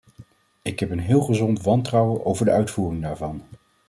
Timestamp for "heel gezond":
0.99-1.61